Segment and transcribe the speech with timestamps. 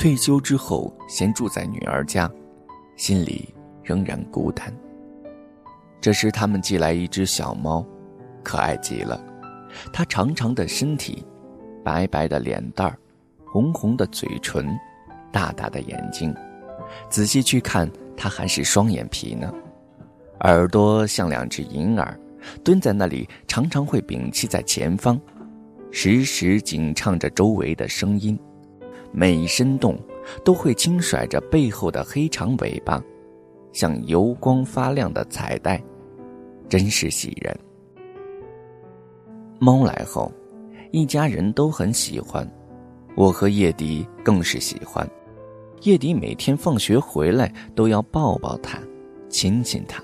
[0.00, 2.28] 退休之后先住在女儿家，
[2.96, 4.74] 心里仍然孤单。
[6.00, 7.84] 这时，他们寄来一只小猫，
[8.42, 9.22] 可爱极了。
[9.92, 11.22] 它长长的身体，
[11.84, 12.98] 白白的脸蛋儿，
[13.44, 14.74] 红红的嘴唇，
[15.30, 16.34] 大大的眼睛。
[17.10, 17.86] 仔细去看，
[18.16, 19.52] 它还是双眼皮呢。
[20.44, 22.18] 耳朵像两只银耳，
[22.64, 25.20] 蹲在那里，常常会屏气在前方，
[25.90, 28.40] 时时紧唱着周围的声音。
[29.12, 29.98] 每一声动，
[30.44, 33.02] 都会轻甩着背后的黑长尾巴，
[33.72, 35.82] 像油光发亮的彩带，
[36.68, 37.56] 真是喜人。
[39.58, 40.32] 猫来后，
[40.90, 42.48] 一家人都很喜欢，
[43.16, 45.08] 我和叶迪更是喜欢。
[45.82, 48.78] 叶迪每天放学回来都要抱抱它，
[49.28, 50.02] 亲亲它，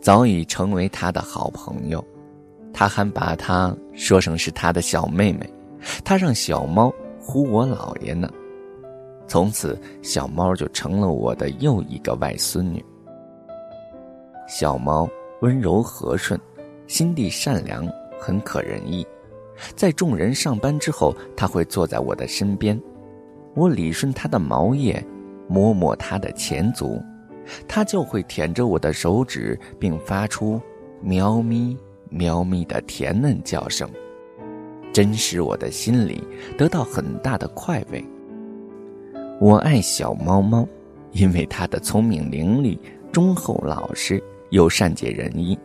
[0.00, 2.04] 早已成为他的好朋友。
[2.72, 5.50] 他还把它说成是他的小妹妹，
[6.04, 6.92] 他让小猫
[7.30, 8.26] 呼我姥爷呢。
[9.26, 12.82] 从此，小猫就成了我的又一个外孙女。
[14.48, 15.06] 小猫
[15.42, 16.40] 温柔和顺，
[16.86, 17.86] 心地善良。
[18.18, 19.06] 很可人意，
[19.76, 22.80] 在众人上班之后，它会坐在我的身边，
[23.54, 25.04] 我理顺它的毛叶，
[25.46, 27.00] 摸摸它的前足，
[27.68, 30.60] 它就会舔着我的手指，并发出
[31.00, 31.76] 喵咪
[32.08, 33.88] 喵咪的甜嫩叫声，
[34.98, 36.20] 真使我的心里
[36.56, 38.04] 得到很大的快慰。
[39.40, 40.66] 我爱小猫猫，
[41.12, 42.76] 因为它的聪明伶俐、
[43.12, 45.56] 忠厚老实又善解人意。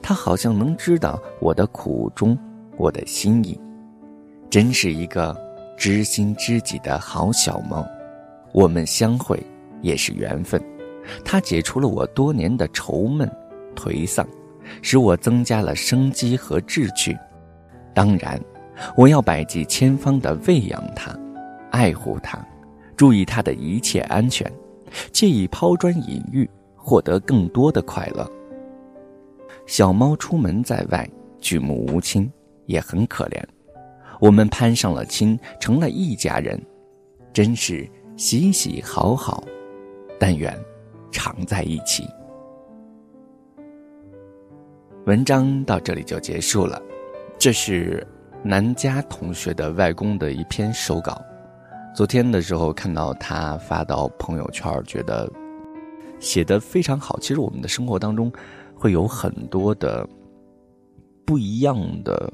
[0.00, 2.38] 它好像能知道我的苦衷，
[2.76, 3.60] 我的心意，
[4.48, 5.36] 真是一个
[5.76, 7.84] 知心知己的好小猫。
[8.52, 9.42] 我们相会
[9.82, 10.62] 也是缘分，
[11.24, 13.28] 它解除了我多年的愁闷、
[13.74, 14.24] 颓丧，
[14.82, 17.18] 使我增加了生机和志趣。
[17.92, 18.40] 当然，
[18.96, 21.16] 我要百计千方的喂养它，
[21.70, 22.38] 爱护它，
[22.96, 24.50] 注意它的一切安全，
[25.12, 28.30] 借以抛砖引玉，获得更多的快乐。
[29.66, 31.08] 小猫出门在外，
[31.40, 32.30] 举目无亲，
[32.66, 33.42] 也很可怜。
[34.20, 36.60] 我们攀上了亲，成了一家人，
[37.32, 39.44] 真是喜喜好好。
[40.18, 40.52] 但愿
[41.12, 42.04] 常在一起。
[45.06, 46.82] 文章到这里就结束了。
[47.38, 48.04] 这是
[48.42, 51.20] 南佳同学的外公的一篇手稿。
[51.94, 55.30] 昨天的时候看到他发到朋友圈，觉得
[56.18, 57.18] 写的非常好。
[57.20, 58.32] 其实我们的生活当中。
[58.80, 60.08] 会有很多的
[61.26, 62.32] 不一样的，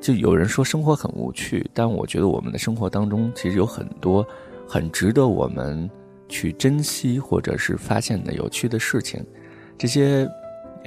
[0.00, 4.24] 就有人说生活很无趣，但我觉得我们的生活当中其实有很多
[4.64, 5.90] 很值得我们
[6.28, 9.20] 去珍惜或者是发现的有趣的事情。
[9.76, 10.30] 这些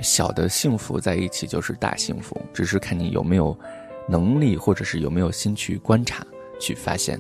[0.02, 3.58] 小的幸福在一起就是大幸福，只是看你有没有
[4.08, 6.26] 能力或者是有没有心去观察、
[6.60, 7.20] 去发现。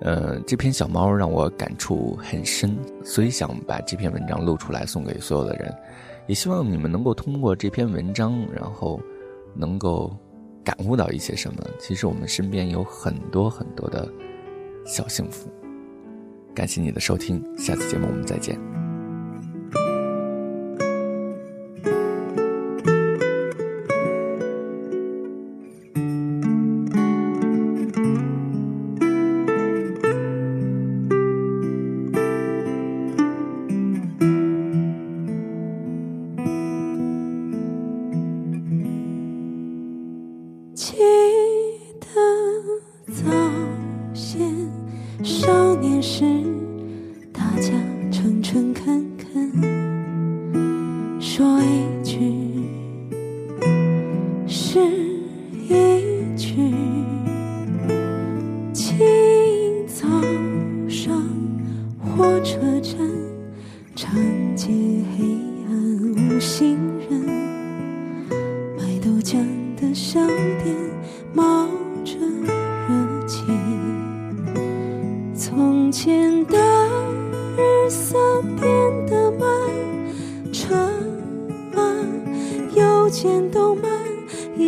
[0.00, 5.74] 呃，这篇小猫让我感触很深，所以想把这篇文章录出来送给所有的人，
[6.26, 9.00] 也希望你们能够通过这篇文章，然后
[9.54, 10.14] 能够
[10.64, 11.62] 感悟到一些什么。
[11.78, 14.06] 其实我们身边有很多很多的
[14.84, 15.48] 小幸福。
[16.54, 18.83] 感谢你的收听，下次节目我们再见。
[49.34, 49.50] 分
[51.20, 52.03] 说一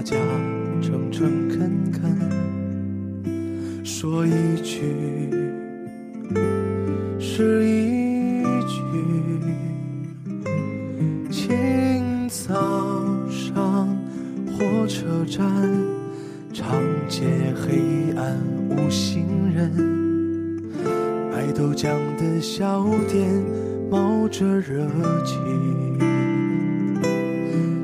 [0.00, 0.16] 大家
[0.80, 4.80] 诚诚恳恳说一句
[7.18, 8.80] 是一句
[11.30, 12.54] 清早
[13.28, 13.86] 上
[14.46, 15.46] 火车站
[16.50, 16.72] 长
[17.06, 19.70] 街黑暗无行人
[21.30, 23.28] 卖豆浆的小店
[23.90, 24.88] 冒着热
[25.26, 25.36] 气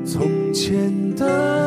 [0.03, 1.66] 从前的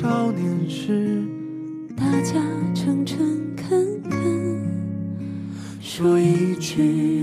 [0.00, 1.24] 少年时
[1.96, 2.34] 大家
[2.72, 3.18] 诚诚
[3.56, 4.62] 恳恳
[5.80, 7.17] 说一句